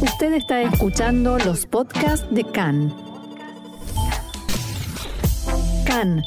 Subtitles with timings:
[0.00, 2.94] Usted está escuchando los podcasts de CAN.
[5.86, 6.22] CAN,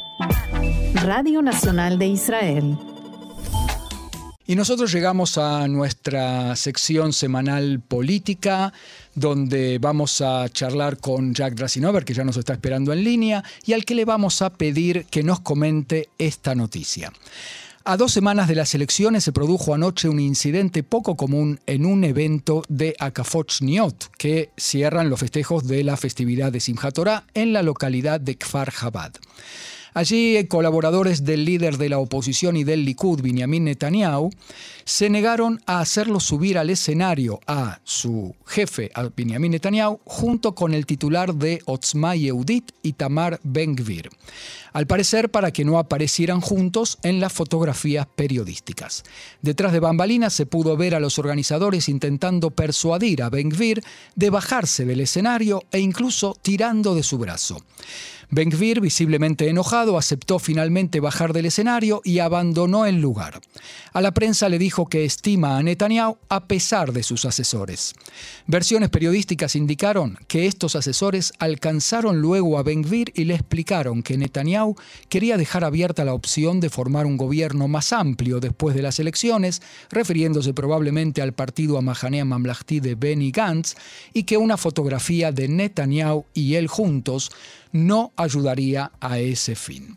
[1.03, 2.77] Radio Nacional de Israel.
[4.47, 8.73] Y nosotros llegamos a nuestra sección semanal política,
[9.13, 13.73] donde vamos a charlar con Jack Drasinover, que ya nos está esperando en línea, y
[13.73, 17.13] al que le vamos a pedir que nos comente esta noticia.
[17.89, 22.03] A dos semanas de las elecciones se produjo anoche un incidente poco común en un
[22.03, 26.99] evento de Akafoch Niot, que cierran los festejos de la festividad de Simchat
[27.33, 29.13] en la localidad de Kfar Chabad.
[29.95, 34.29] Allí, colaboradores del líder de la oposición y del Likud, Benjamin Netanyahu,
[34.85, 40.85] se negaron a hacerlo subir al escenario a su jefe, a Netanyahu, junto con el
[40.85, 44.09] titular de Otzma Yehudit, Itamar Ben-Gvir.
[44.73, 49.03] Al parecer, para que no aparecieran juntos en las fotografías periodísticas.
[49.41, 53.83] Detrás de bambalinas se pudo ver a los organizadores intentando persuadir a Ben-Gvir
[54.15, 57.63] de bajarse del escenario e incluso tirando de su brazo.
[58.31, 63.41] Ben-Gvir, visiblemente enojado, aceptó finalmente bajar del escenario y abandonó el lugar.
[63.91, 67.95] A la prensa le dijo que estima a Netanyahu a pesar de sus asesores.
[68.45, 74.58] Versiones periodísticas indicaron que estos asesores alcanzaron luego a Ben-Gvir y le explicaron que Netanyahu
[75.09, 79.61] quería dejar abierta la opción de formar un gobierno más amplio después de las elecciones,
[79.89, 83.75] refiriéndose probablemente al partido Amahanea Mamlahti de Benny Gantz,
[84.13, 87.31] y que una fotografía de Netanyahu y él juntos
[87.71, 89.95] no ayudaría a ese fin.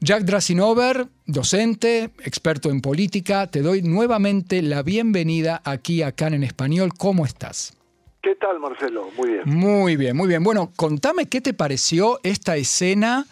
[0.00, 6.42] Jack Drasinover, docente, experto en política, te doy nuevamente la bienvenida aquí a CAN en
[6.42, 6.90] español.
[6.98, 7.74] ¿Cómo estás?
[8.20, 9.10] ¿Qué tal, Marcelo?
[9.16, 9.42] Muy bien.
[9.46, 10.42] Muy bien, muy bien.
[10.42, 13.26] Bueno, contame qué te pareció esta escena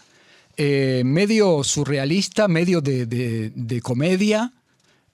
[0.56, 4.50] eh, medio surrealista, medio de, comedia,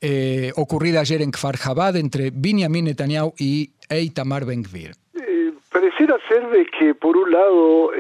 [0.01, 4.93] eh, ocurrida ayer en Kfar Chabad entre Benjamin Netanyahu y Eitamar Ben-Gvir.
[5.15, 7.91] Eh, pareciera ser de que, por un lado,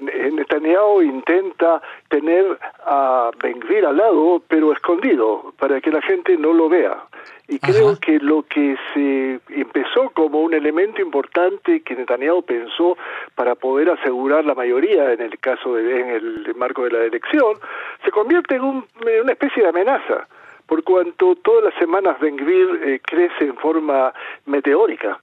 [0.00, 6.68] Netanyahu intenta tener a Ben-Gvir al lado, pero escondido, para que la gente no lo
[6.68, 7.04] vea.
[7.46, 12.96] Y creo que lo que se empezó como un elemento importante que Netanyahu pensó
[13.34, 17.58] para poder asegurar la mayoría en el caso de, en el marco de la elección,
[18.02, 20.26] se convierte en, una especie de amenaza,
[20.66, 24.14] por cuanto todas las semanas Ben-Gvir eh, crece en forma
[24.46, 25.20] meteórica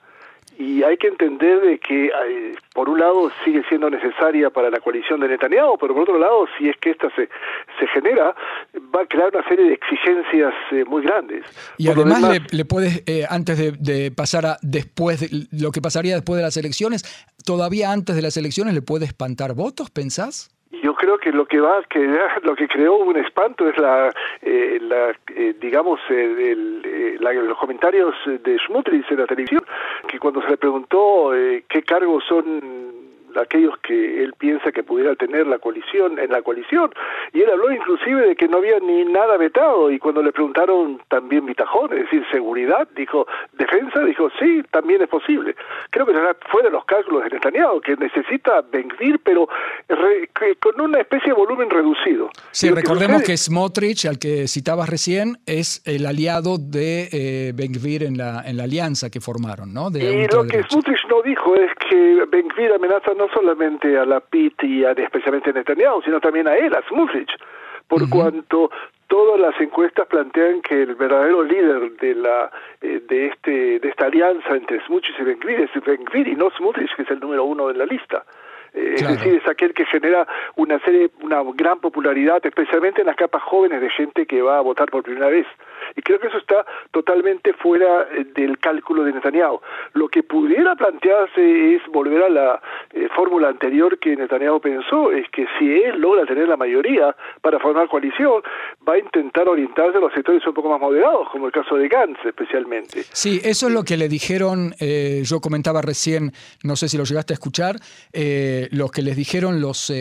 [0.57, 4.79] y hay que entender de que eh, por un lado sigue siendo necesaria para la
[4.79, 7.29] coalición de Netanyahu, pero por otro lado, si es que esta se,
[7.79, 8.35] se genera,
[8.95, 11.45] va a crear una serie de exigencias eh, muy grandes.
[11.77, 16.15] Y además le, puedes, eh, antes de, de, pasar a después, de, lo que pasaría
[16.15, 17.03] después de las elecciones,
[17.45, 20.49] todavía antes de las elecciones le puede espantar votos, ¿pensás?
[21.19, 21.99] Que lo que va, que
[22.43, 24.11] lo que creó un espanto es la,
[24.41, 29.63] eh, la eh, digamos, eh, el, los comentarios de Schmutrich en la televisión,
[30.07, 31.31] que cuando se le preguntó
[31.67, 36.91] qué cargos son aquellos que él piensa que pudiera tener la coalición en la coalición
[37.33, 41.01] y él habló inclusive de que no había ni nada vetado y cuando le preguntaron
[41.07, 45.55] también bitajón, es decir, seguridad, dijo defensa, dijo sí, también es posible.
[45.89, 46.13] Creo que
[46.51, 49.47] fue de los cálculos de Netanyahu que necesita venir pero
[50.59, 52.29] con una especie de volumen reducido.
[52.51, 57.53] Sí, recordemos que, Smotrich, al que citabas recién, es el aliado de eh,
[58.01, 59.89] en la, en la alianza que formaron, ¿no?
[59.89, 64.63] y lo que Smotrich no dijo es que ben amenaza no solamente a la PIT
[64.63, 67.31] y a, especialmente a Netanyahu, sino también a él, a Smutrich,
[67.87, 68.71] por cuanto
[69.07, 72.49] todas las encuestas plantean que el verdadero líder de la
[72.81, 76.95] eh, de este de esta alianza entre Smutrich y Ben es Ben y no Smutrich,
[76.95, 78.23] que es el número uno en la lista.
[78.73, 83.15] Eh, es decir, es aquel que genera una serie, una gran popularidad, especialmente en las
[83.15, 85.45] capas jóvenes de gente que va a votar por primera vez.
[85.95, 89.59] Y creo que eso está totalmente fuera eh, del cálculo de Netanyahu.
[89.93, 92.61] Lo que pudiera plantearse es volver a la
[92.93, 97.59] eh, fórmula anterior que Netanyahu pensó, es que si él logra tener la mayoría para
[97.59, 98.41] formar coalición,
[98.87, 101.87] va a intentar orientarse a los sectores un poco más moderados, como el caso de
[101.87, 103.03] Gantz especialmente.
[103.11, 106.31] Sí, eso es lo que le dijeron, eh, yo comentaba recién,
[106.63, 107.75] no sé si lo llegaste a escuchar,
[108.71, 109.91] los que les dijeron los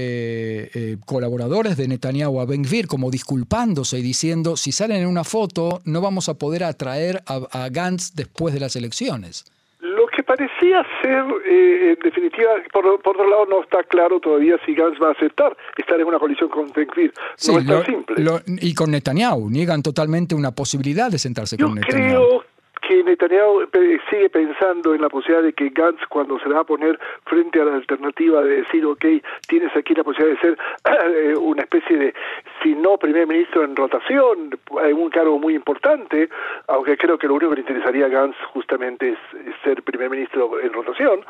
[1.07, 5.81] colaboradores de Netanyahu a Ben Gvir, como disculpándose y diciendo, si salen en una foto,
[5.85, 9.45] no vamos a poder atraer a, Gantz después de las elecciones.
[9.81, 14.75] Lo que parecía ser, eh, en definitiva, por, otro lado no está claro todavía si
[14.75, 17.13] Gantz va a aceptar estar en una coalición con Ben-Gvir.
[17.49, 18.43] No es tan simple.
[18.61, 21.99] y con Netanyahu, niegan totalmente una posibilidad de sentarse con Netanyahu.
[21.99, 22.45] Creo
[22.91, 23.69] que Netanyahu
[24.11, 27.65] sigue pensando en la posibilidad de que Gantz, cuando se va a poner frente a
[27.65, 29.05] la alternativa de decir, ok,
[29.47, 30.59] tienes aquí la posibilidad de ser
[31.15, 32.15] eh, una especie de,
[32.61, 36.29] si no primer ministro en rotación, en un cargo muy importante,
[36.67, 39.19] aunque creo que lo único que le interesaría a Gantz justamente es,
[39.63, 41.21] ser primer ministro en rotación,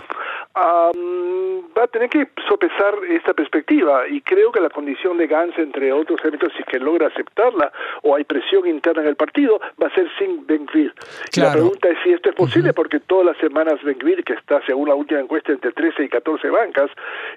[0.57, 5.93] va a tener que sopesar esta perspectiva y creo que la condición de Gantz, entre
[5.93, 7.71] otros elementos, si es que logra aceptarla
[8.03, 10.95] o hay presión interna en el partido, va a ser sin Ben-Gvir.
[11.57, 14.89] La pregunta es si esto es posible porque todas las semanas Ben-Gvir, que está según
[14.89, 16.91] la última encuesta entre 13 y 14 bancas,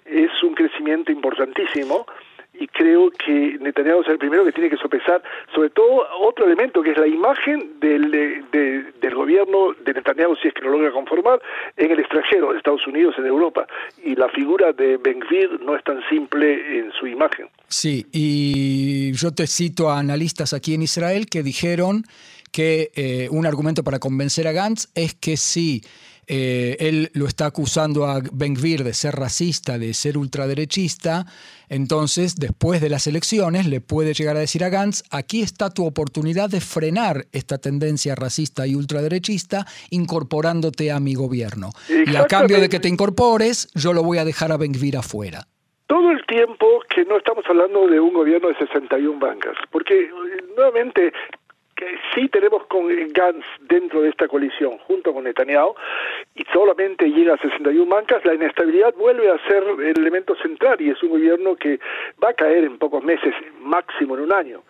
[0.05, 2.05] es un crecimiento importantísimo
[2.53, 5.23] y creo que Netanyahu es el primero que tiene que sopesar,
[5.53, 8.11] sobre todo otro elemento que es la imagen del,
[8.51, 11.41] del gobierno de Netanyahu, si es que lo logra conformar,
[11.77, 13.65] en el extranjero, en Estados Unidos, en Europa.
[14.03, 17.47] Y la figura de Ben Gvir no es tan simple en su imagen.
[17.67, 22.03] Sí, y yo te cito a analistas aquí en Israel que dijeron
[22.53, 25.81] que eh, un argumento para convencer a Gantz es que si
[26.27, 31.25] eh, él lo está acusando a Ben Gvir de ser racista, de ser ultraderechista,
[31.67, 35.83] entonces después de las elecciones le puede llegar a decir a Gantz, aquí está tu
[35.85, 41.71] oportunidad de frenar esta tendencia racista y ultraderechista incorporándote a mi gobierno.
[41.89, 44.97] Y a cambio de que te incorpores, yo lo voy a dejar a Ben Gvir
[44.97, 45.47] afuera
[45.87, 50.09] todo el tiempo que no estamos hablando de un gobierno de 61 bancas, porque
[50.55, 51.13] nuevamente
[52.13, 55.75] sí tenemos con Gantz dentro de esta coalición, junto con Netanyahu,
[56.35, 60.89] y solamente llega a 61 bancas, la inestabilidad vuelve a ser el elemento central y
[60.89, 61.79] es un gobierno que
[62.23, 64.63] va a caer en pocos meses, máximo en un año.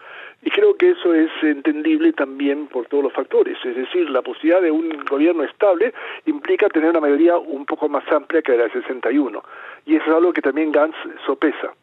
[0.46, 3.58] Y creo que eso es entendible también por todos los factores.
[3.64, 5.94] Es decir, la posibilidad de un gobierno estable
[6.26, 9.42] implica tener una mayoría un poco más amplia que la de 61.
[9.86, 11.74] Y eso es algo que también Gantz sopesa.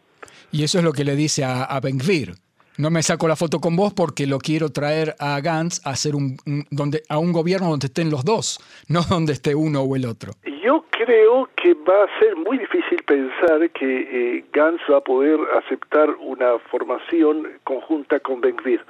[0.53, 2.35] Y eso es lo que le dice a, a Ben Gvir
[2.81, 6.15] no me saco la foto con vos porque lo quiero traer a Gantz a hacer
[6.15, 6.37] un,
[6.71, 10.33] donde a un gobierno donde estén los dos, no donde esté uno o el otro.
[10.65, 15.39] Yo creo que va a ser muy difícil pensar que eh, Gantz va a poder
[15.63, 18.81] aceptar una formación conjunta con Ben Gvir,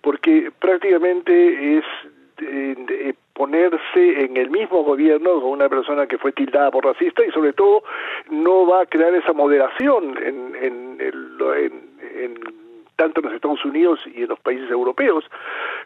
[0.00, 1.84] porque prácticamente es
[2.42, 7.30] eh, ponerse en el mismo gobierno con una persona que fue tildada por racista y
[7.30, 7.82] sobre todo
[8.30, 12.59] no va a crear esa moderación en, en, en
[13.00, 15.24] tanto en los Estados Unidos y en los países europeos,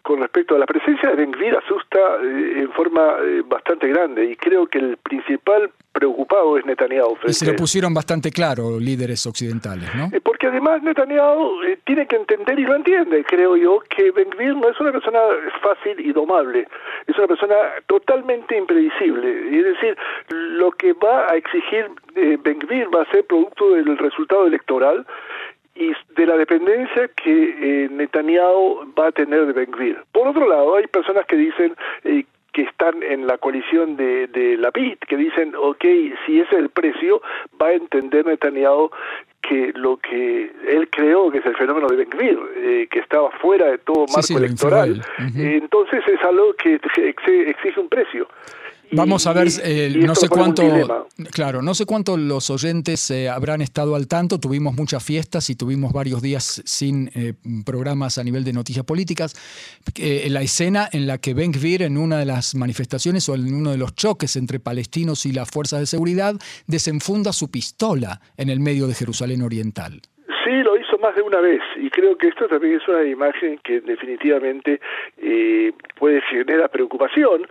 [0.02, 4.34] con respecto a la presencia de Ben asusta eh, en forma eh, bastante grande y
[4.34, 7.16] creo que el principal preocupado es Netanyahu.
[7.28, 10.06] Y se lo pusieron bastante claro líderes occidentales, ¿no?
[10.12, 14.30] Eh, porque además Netanyahu tiene que entender y lo entiende, creo yo, que Ben
[14.60, 15.20] no es una persona
[15.62, 16.66] fácil y domable,
[17.06, 17.54] es una persona
[17.86, 19.56] totalmente impredecible.
[19.56, 19.96] Es decir,
[20.30, 22.58] lo que va a exigir Ben
[22.92, 25.06] va a ser producto del resultado electoral
[25.74, 29.98] y de la dependencia que eh, Netanyahu va a tener de Ben Gvir.
[30.12, 31.74] Por otro lado, hay personas que dicen
[32.04, 35.84] eh, que están en la coalición de, de la PIT, que dicen, ok,
[36.24, 37.20] si ese es el precio,
[37.60, 38.90] va a entender Netanyahu
[39.42, 43.30] que lo que él creó, que es el fenómeno de Ben Gvir, eh, que estaba
[43.32, 45.02] fuera de todo marco electoral,
[45.36, 48.28] entonces es algo que exige un precio.
[48.92, 50.62] Vamos a ver, eh, no sé cuánto,
[51.32, 54.38] claro, no sé cuánto los oyentes eh, habrán estado al tanto.
[54.38, 57.34] Tuvimos muchas fiestas y tuvimos varios días sin eh,
[57.64, 59.34] programas a nivel de noticias políticas.
[59.96, 63.70] la escena en la que Ben Gvir en una de las manifestaciones o en uno
[63.70, 66.34] de los choques entre palestinos y las fuerzas de seguridad
[66.66, 70.02] desenfunda su pistola en el medio de Jerusalén Oriental.
[70.44, 71.60] Sí, lo hizo más de una vez
[71.94, 74.80] creo que esto también es una imagen que definitivamente
[75.18, 77.46] eh, puede generar preocupación,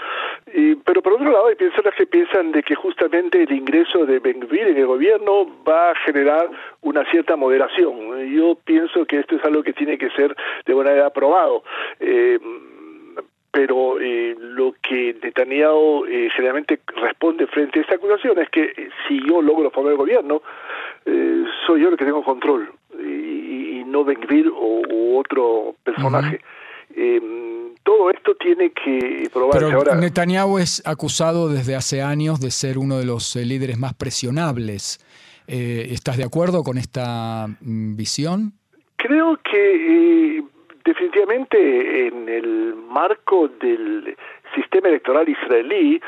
[0.83, 4.67] pero por otro lado hay personas que piensan de que justamente el ingreso de Ben-Gvir
[4.67, 6.49] en el gobierno va a generar
[6.81, 8.27] una cierta moderación.
[8.29, 10.35] Yo pienso que esto es algo que tiene que ser
[10.65, 11.63] de buena manera aprobado.
[11.99, 12.37] Eh,
[13.53, 18.89] pero eh, lo que Netanyahu eh, generalmente responde frente a esta acusación es que eh,
[19.07, 20.41] si yo logro formar el gobierno,
[21.05, 23.42] eh, soy yo el que tengo control y
[23.93, 24.17] no Ben
[24.53, 26.41] o u otro personaje.
[26.95, 29.59] Em, todo esto tiene que probarse.
[29.59, 33.93] Pero Ahora, Netanyahu es acusado desde hace años de ser uno de los líderes más
[33.93, 34.99] presionables.
[35.47, 38.53] ¿Estás de acuerdo con esta mm, visión?
[38.95, 40.43] Creo que
[40.85, 44.15] definitivamente en el marco del
[44.55, 46.01] sistema electoral israelí,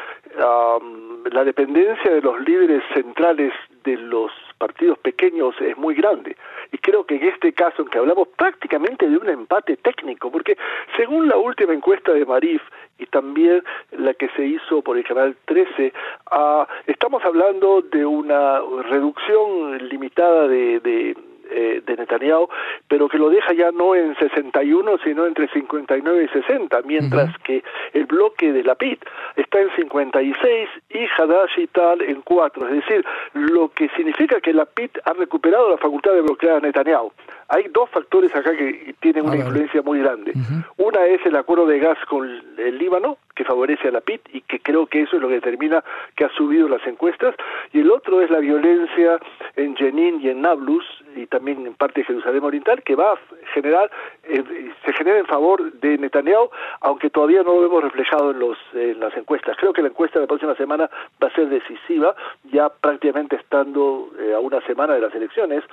[1.32, 6.36] la dependencia de los líderes centrales de los partidos pequeños es muy grande.
[6.72, 10.58] Y creo que en este caso, en que hablamos prácticamente de un empate técnico, porque
[10.98, 12.62] según la última encuesta de Marif
[12.98, 15.94] y también la que se hizo por el canal 13,
[16.32, 18.60] ah, estamos hablando de una
[18.90, 21.18] reducción limitada de, de
[21.50, 22.48] eh, de Netanyahu,
[22.88, 27.64] pero que lo deja ya no en 61, sino entre 59 y 60, mientras que
[27.94, 29.04] el bloque de la PIT
[29.36, 34.54] está en 56 y Hadash y tal en 4, es decir, lo que significa que
[34.54, 37.12] la PIT ha recuperado la facultad de bloquear a Netanyahu.
[37.48, 40.34] Hay dos factores acá que tienen una influencia muy grande.
[40.78, 44.42] Una es el acuerdo de gas con el Líbano, que favorece a la PIT y
[44.42, 45.84] que creo que eso es lo que determina
[46.15, 47.36] que ha subido las encuestas,
[47.74, 49.20] y el otro es la violencia
[49.56, 53.20] en Jenin y en Nablus, y también en parte de Jerusalén Oriental, que va a
[53.54, 53.89] generar,
[54.24, 54.44] eh,
[54.86, 56.50] se genera en favor de Netanyahu,
[56.82, 59.56] aunque todavía no lo vemos reflejado en, los, en las encuestas.
[59.58, 60.89] Creo que la encuesta de la próxima semana
[61.22, 62.15] va a ser decisiva,
[62.51, 65.63] ya prácticamente estando eh, a una semana de las elecciones,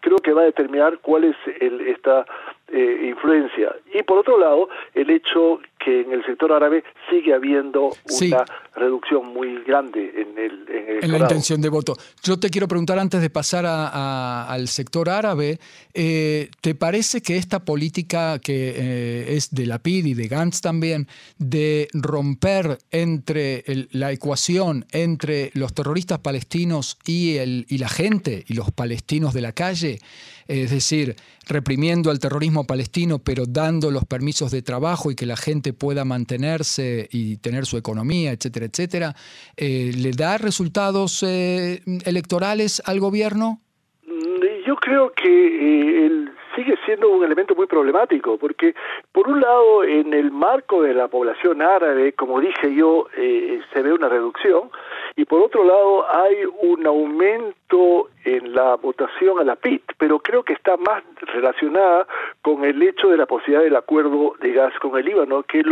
[0.00, 2.24] creo que va a determinar cuál es el, esta
[2.72, 3.74] eh, influencia.
[3.92, 8.44] Y por otro lado, el hecho que en el sector árabe sigue habiendo una
[8.76, 10.60] reducción muy grande en el
[11.02, 11.96] en, la intención de voto.
[12.22, 15.58] Yo te quiero preguntar antes de pasar al sector árabe,
[15.94, 20.60] eh, ¿te parece que esta política que eh, es de la PID y de Gantz
[20.60, 21.08] también,
[21.38, 28.54] de romper entre la ecuación entre los terroristas palestinos y, el, y la gente y
[28.54, 29.98] los palestinos de la calle,
[30.46, 35.36] es decir, reprimiendo al terrorismo palestino, pero dando los permisos de trabajo y que la
[35.36, 39.16] gente pueda mantenerse y tener su economía, etcétera, etcétera,
[39.56, 43.60] eh, ¿le da resultados eh, electorales al gobierno?
[44.06, 46.24] Mm, yo creo que eh,
[46.60, 48.74] sigue siendo un elemento muy problemático, porque
[49.12, 53.92] por un lado, en el marco de la población árabe, como dije yo, se ve
[53.92, 54.70] una reducción,
[55.16, 60.42] y por otro lado hay un aumento en la votación a la PIT, pero creo
[60.42, 62.06] que está más relacionada
[62.42, 65.62] con el hecho de la posibilidad del acuerdo de gas con el Líbano, que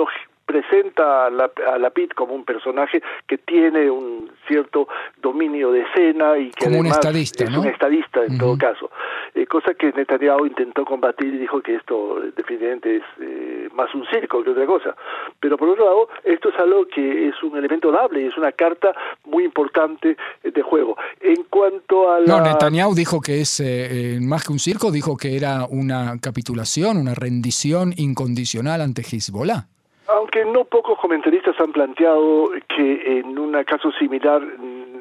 [0.49, 4.89] presenta a la, a PIT como un personaje que tiene un cierto
[5.21, 8.91] dominio de escena y que como un estadista, es un estadista en todo caso,
[9.35, 14.07] eh, cosa que Netanyahu intentó combatir y dijo que esto definitivamente es eh, más un
[14.07, 14.97] circo que otra cosa.
[15.39, 18.53] Pero por otro lado, esto es algo que es un elemento dable y es una
[18.53, 18.95] carta
[19.27, 20.97] muy importante de juego.
[21.21, 22.27] En cuanto a la...
[22.27, 26.97] No, Netanyahu dijo que es eh, más que un circo, dijo que era una capitulación,
[26.97, 29.67] una rendición incondicional ante Hezbollah.
[30.09, 34.43] Aunque no pocos comentaristas han planteado que en un caso similar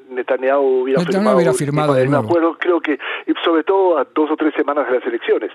[0.10, 1.02] Netanyahu hubiera
[1.54, 3.00] firmado, el acuerdo, creo que
[3.44, 5.52] sobre todo a dos o tres semanas de las elecciones.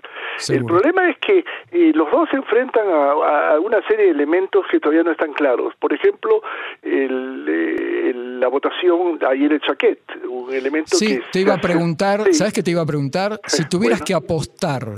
[0.48, 4.80] El problema es que eh, los dos se enfrentan a, una serie de elementos que
[4.80, 5.74] todavía no están claros.
[5.78, 6.42] Por ejemplo,
[6.82, 11.22] el, la votación ayer el chaquet, un elemento sí, que...
[11.30, 13.38] te iba a preguntar, ¿sabes qué te iba a preguntar?
[13.46, 14.94] Si tuvieras que apostar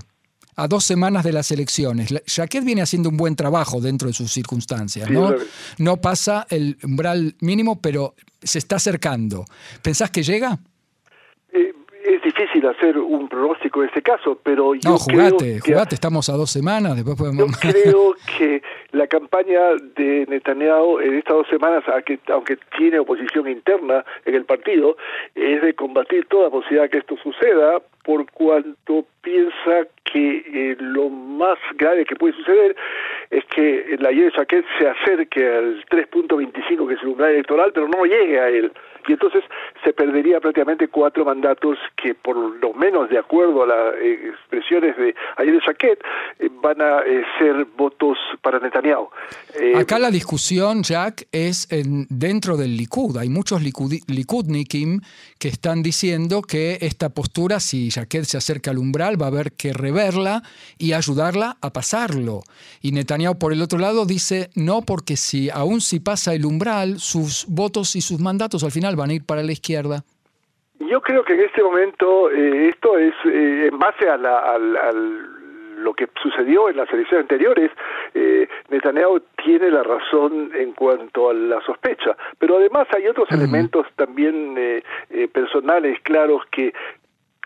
[0.57, 2.15] a dos semanas de las elecciones.
[2.27, 5.35] Jaquet viene haciendo un buen trabajo dentro de sus circunstancias, ¿no?
[5.79, 9.45] No pasa el umbral mínimo, pero se está acercando.
[9.83, 10.59] ¿Pensás que llega?
[11.53, 11.73] Eh,
[12.05, 16.35] es difícil hacer un pronóstico en este caso, pero yo no, jugate, jugate, estamos a
[16.35, 17.47] dos semanas, después podemos...
[17.51, 18.63] Yo creo que
[19.05, 19.61] la campaña
[19.97, 21.85] de Netanyahu en estas dos semanas,
[22.29, 24.97] aunque tiene oposición interna en el partido,
[25.35, 31.59] es de combatir toda posibilidad que esto suceda, por cuanto piensa que eh, lo más
[31.75, 32.77] grave que puede suceder
[33.31, 38.07] es que la Chaquet se acerque al 3.25 que es el umbral electoral, pero no
[38.07, 38.73] llegue a él.
[39.07, 39.45] Y entonces
[39.83, 44.97] se perdería prácticamente cuatro mandatos que, por lo menos de acuerdo a las eh, expresiones
[44.97, 45.99] de ayer de Chaquet,
[46.39, 47.03] eh, van a
[47.39, 49.09] ser votos para Netanyahu.
[49.77, 53.17] Acá la discusión, Jack, es en, dentro del Likud.
[53.17, 55.01] Hay muchos Likudnikim
[55.39, 59.53] que están diciendo que esta postura, si Jaquet se acerca al umbral, va a haber
[59.53, 60.43] que reverla
[60.79, 62.43] y ayudarla a pasarlo.
[62.81, 66.99] Y Netanyahu, por el otro lado, dice no, porque si aún si pasa el umbral,
[66.99, 70.03] sus votos y sus mandatos al final van a ir para la izquierda.
[70.81, 76.09] Yo creo que en este momento eh, esto es eh, en base a, lo que
[76.23, 77.71] sucedió en las elecciones anteriores,
[78.15, 83.87] eh, Netanyahu tiene la razón en cuanto a la sospecha, pero además hay otros elementos
[83.95, 84.83] también
[85.33, 86.73] personales claros que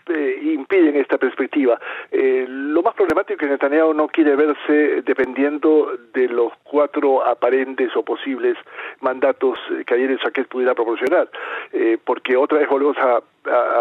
[0.09, 1.79] eh, impiden esta perspectiva.
[2.11, 7.95] Eh, lo más problemático es que Netanyahu no quiere verse dependiendo de los cuatro aparentes
[7.95, 8.57] o posibles
[9.01, 11.29] mandatos que ayer el Chaquet pudiera proporcionar,
[11.73, 13.21] eh, porque otra vez volvemos a,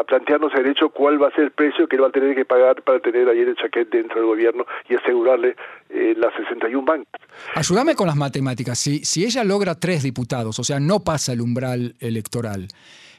[0.06, 2.44] plantearnos el hecho cuál va a ser el precio que él va a tener que
[2.44, 5.56] pagar para tener ayer el Chaquet dentro del gobierno y asegurarle
[5.90, 7.20] las 61 bancas.
[7.54, 8.78] Ayúdame con las matemáticas.
[8.78, 12.68] Si, si ella logra tres diputados, o sea, no pasa el umbral electoral,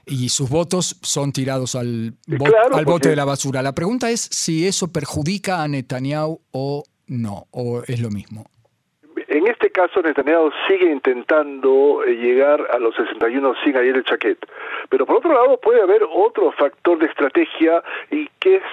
[0.10, 2.16] y sus votos son tirados al,
[2.74, 3.62] al bote de la basura.
[3.62, 8.46] La pregunta es si eso perjudica a Netanyahu o no, o es lo mismo.
[9.30, 14.40] En este caso, Netanyahu sigue intentando eh, llegar a los 61 sin ayer el chaquet.
[14.90, 18.64] Pero por otro lado, puede haber otro factor de estrategia y que es,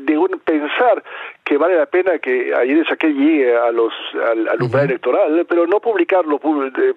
[0.00, 1.02] de un pensar
[1.44, 5.66] que vale la pena que ayer el chaquet llegue a los, al, umbral electoral, pero
[5.66, 6.40] no publicarlo,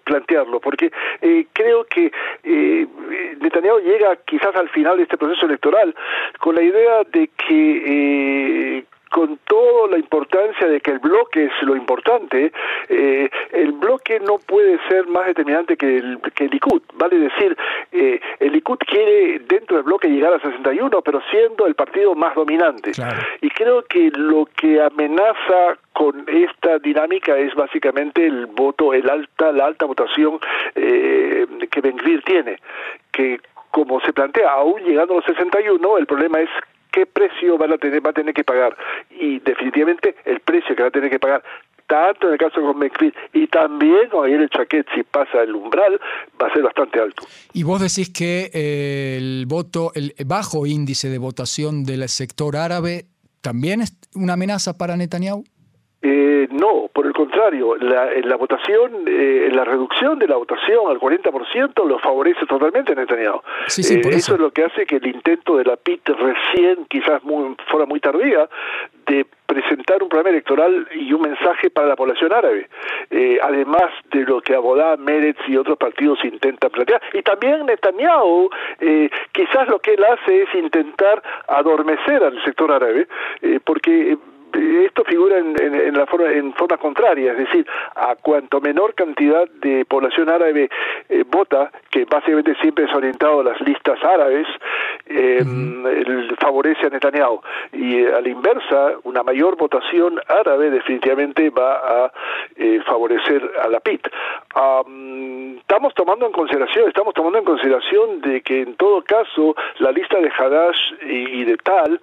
[0.06, 2.10] plantearlo, porque eh, creo que
[2.44, 2.88] eh,
[3.42, 5.94] Netanyahu llega quizás al final de este proceso electoral
[6.40, 11.76] con la idea de que con toda la importancia de que el bloque es lo
[11.76, 12.52] importante,
[12.88, 16.82] eh, el bloque no puede ser más determinante que el, que el Likud.
[16.94, 17.58] Vale decir,
[17.92, 22.34] eh, el Likud quiere dentro del bloque llegar a 61, pero siendo el partido más
[22.36, 22.92] dominante.
[23.42, 29.52] Y creo que lo que amenaza con esta dinámica es básicamente el voto, el alta,
[29.52, 30.40] la alta votación
[30.76, 32.58] eh, que Benvir tiene,
[33.12, 33.42] que
[33.72, 36.50] como se plantea, aún llegando a los 61, el problema es
[36.92, 38.76] qué precio van a tener, va a tener que pagar.
[39.10, 41.44] Y definitivamente el precio que va a tener que pagar
[41.88, 46.00] tanto en el caso con Benvir y también con el Chaquet, si pasa el umbral,
[46.42, 47.28] va a ser bastante alto.
[47.52, 53.08] Y vos decís que eh, el voto, el bajo índice de votación del sector árabe,
[53.42, 55.44] ¿también es una amenaza para Netanyahu?
[56.04, 61.00] Eh, no, por el contrario, la, la votación, eh, la reducción de la votación al
[61.00, 63.38] 40% lo favorece totalmente a Netanyahu.
[63.38, 64.34] Eh, eso.
[64.34, 68.00] es lo que hace que el intento de la PIT recién, quizás muy, fuera muy
[68.00, 68.50] tardía,
[69.06, 72.70] de presentar un programa electoral y un mensaje para la población árabe,
[73.10, 77.02] eh, además de lo que Abodá, Meretz y otros partidos intentan plantear.
[77.14, 83.08] Y también Netanyahu, eh, quizás lo que él hace es intentar adormecer al sector árabe,
[83.42, 84.18] eh, porque
[84.86, 87.66] esto figura en, la forma, en forma contraria, es decir,
[87.96, 90.70] a cuanto menor cantidad de población árabe
[91.10, 94.48] eh, vota, que básicamente siempre es orientado a las listas árabes,
[95.08, 95.44] eh,
[96.40, 97.42] favorece a Netanyahu.
[97.74, 102.12] Y eh, a la inversa, una mayor votación árabe definitivamente va a
[102.86, 104.08] favorecer a la PIT.
[105.60, 110.20] estamos tomando en consideración, estamos tomando en consideración de que en todo caso la lista
[110.20, 112.00] de Hadash y, y de Tal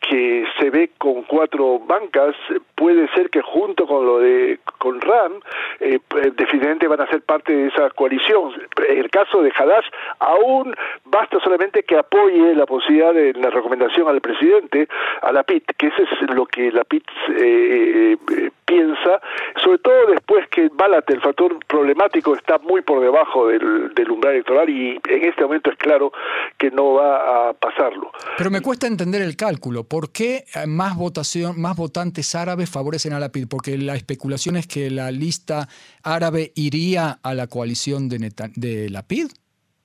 [0.00, 2.34] que se ve con cuatro bancas,
[2.74, 5.40] puede ser que junto con lo de con RAM,
[5.80, 8.52] eh, eh, definitivamente van a ser parte de esa coalición.
[8.88, 9.86] En el caso de Hadash,
[10.20, 10.74] aún
[11.04, 14.88] basta solamente que apoye la posibilidad de la recomendación al presidente,
[15.22, 17.04] a la PIT, que eso es lo que la PIT
[17.36, 19.20] eh, eh, piensa,
[19.62, 24.34] sobre todo después que Balat, el factor problemático, está muy por debajo del, del umbral
[24.34, 26.12] electoral y en este momento es claro
[26.56, 28.12] que no va a pasarlo.
[28.36, 29.84] Pero me cuesta entender el cálculo.
[29.88, 33.48] ¿Por qué más votación, más votantes árabes favorecen a la PID?
[33.48, 35.68] Porque la especulación es que la lista
[36.02, 39.28] árabe iría a la coalición de, de la PID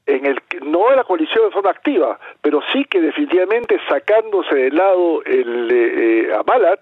[0.05, 0.35] en el
[0.73, 5.69] no en la coalición de forma activa, pero sí que definitivamente sacándose de lado el
[5.71, 6.79] eh, a Balat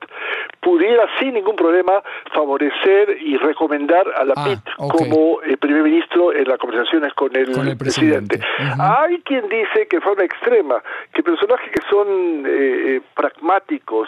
[0.61, 2.01] pudiera sin ningún problema
[2.33, 7.35] favorecer y recomendar a la ah, PIT como eh, primer ministro en las conversaciones con
[7.35, 8.39] el, presidente.
[8.79, 10.81] Hay quien dice que de forma extrema
[11.13, 14.07] que personajes que son eh, pragmáticos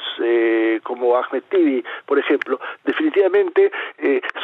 [0.83, 3.71] como Ahmed Tibi, por ejemplo, definitivamente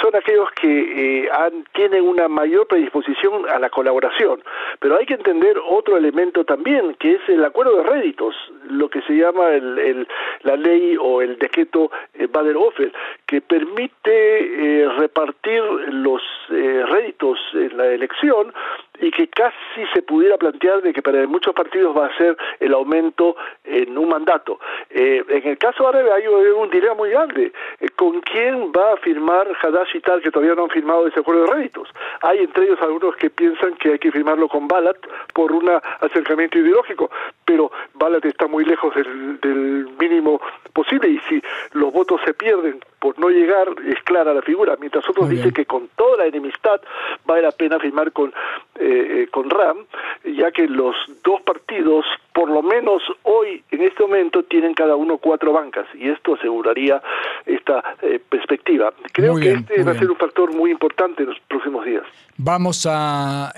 [0.01, 4.41] son aquellos que han, tienen una mayor predisposición a la colaboración.
[4.79, 5.28] Pero hay que entender
[5.69, 8.35] otro elemento también, que es el acuerdo de réditos,
[8.69, 10.07] lo que se llama el,
[10.43, 12.91] la ley o el decreto eh, Bader-Hofer,
[13.25, 15.61] que permite eh, repartir
[15.91, 18.53] los eh, réditos en la elección
[18.99, 22.73] y que casi se pudiera plantear de que para muchos partidos va a ser el
[22.73, 24.59] aumento en un mandato.
[24.89, 27.51] Eh, en el caso árabe hay un dilema muy grande.
[27.79, 31.19] Eh, ¿Con quién va a firmar Hadash y tal que todavía no han firmado ese
[31.19, 31.89] acuerdo de réditos?
[32.21, 34.97] Hay entre ellos algunos que piensan que hay que firmarlo con Balat
[35.33, 35.69] por un
[36.01, 37.09] acercamiento ideológico,
[37.49, 40.39] pero Balat está muy lejos del, del mínimo
[40.71, 45.09] posible y si los votos se pierden por no llegar es clara la figura, mientras
[45.09, 46.79] otros dicen que con toda la enemistad
[47.25, 48.29] vale la pena firmar con,
[48.75, 49.87] eh, eh, con RAM,
[50.25, 52.05] ya que los dos partidos,
[52.39, 57.01] por lo menos hoy, en este momento, tienen cada uno cuatro bancas, y esto aseguraría
[57.45, 58.93] esta eh, perspectiva.
[59.11, 62.03] Creo que este va a ser un factor muy importante en los próximos días.
[62.37, 63.51] Vamos a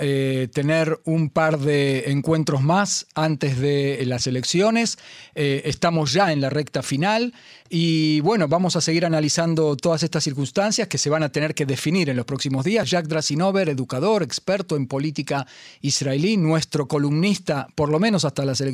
[0.55, 4.97] tener un par de encuentros más antes de las elecciones.
[5.35, 7.33] estamos ya en la recta final
[7.69, 11.67] y bueno, vamos a seguir analizando todas estas circunstancias que se van a tener que
[11.67, 12.89] definir en los próximos días.
[12.89, 15.45] Jack Drasinover, educador, experto en política
[15.81, 18.70] israelí, nuestro columnista, por lo menos hasta las elecciones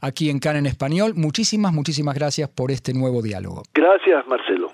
[0.00, 1.14] aquí en CAN en español.
[1.16, 3.62] Muchísimas, muchísimas gracias por este nuevo diálogo.
[3.74, 4.72] Gracias, Marcelo.